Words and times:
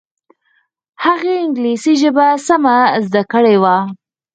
هغې 1.03 1.33
انګلیسي 1.43 1.93
ژبه 2.01 2.27
سمه 2.47 2.75
زده 3.05 3.23
کړې 3.31 3.55
وه 3.63 3.75